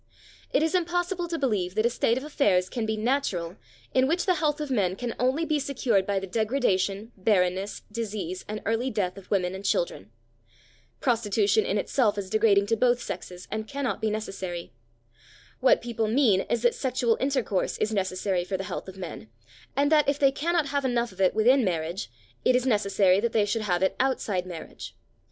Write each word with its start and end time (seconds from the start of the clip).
It 0.51 0.63
is 0.63 0.73
impossible 0.73 1.27
to 1.27 1.37
believe 1.37 1.75
that 1.75 1.85
a 1.85 1.89
state 1.91 2.17
of 2.17 2.23
affairs 2.23 2.69
can 2.69 2.87
be 2.87 2.97
natural 2.97 3.57
in 3.93 4.07
which 4.07 4.25
the 4.25 4.33
health 4.33 4.59
of 4.59 4.71
men 4.71 4.95
can 4.95 5.13
only 5.19 5.45
be 5.45 5.59
secured 5.59 6.07
by 6.07 6.17
the 6.19 6.25
degradation, 6.25 7.11
barrenness, 7.15 7.83
disease 7.91 8.43
and 8.47 8.63
early 8.65 8.89
death 8.89 9.15
of 9.15 9.29
women 9.29 9.53
and 9.53 9.63
children. 9.63 10.09
Prostitution 11.01 11.67
in 11.67 11.77
itself 11.77 12.17
is 12.17 12.31
degrading 12.31 12.65
to 12.65 12.75
both 12.75 12.99
sexes, 12.99 13.47
and 13.51 13.67
cannot 13.67 14.01
be 14.01 14.09
necessary. 14.09 14.73
What 15.59 15.83
people 15.83 16.07
mean 16.07 16.41
is 16.49 16.63
that 16.63 16.73
sexual 16.73 17.15
intercourse 17.19 17.77
is 17.77 17.93
necessary 17.93 18.43
for 18.43 18.57
the 18.57 18.63
health 18.63 18.87
of 18.87 18.97
men, 18.97 19.29
and 19.77 19.91
that 19.91 20.09
if 20.09 20.17
they 20.17 20.31
cannot 20.31 20.69
have 20.69 20.83
enough 20.83 21.11
of 21.11 21.21
it 21.21 21.35
within 21.35 21.63
marriage, 21.63 22.09
it 22.43 22.55
is 22.55 22.65
necessary 22.65 23.19
that 23.19 23.33
they 23.33 23.45
should 23.45 23.61
have 23.61 23.83
it 23.83 23.95
outside 23.99 24.47
marriage. 24.47 24.95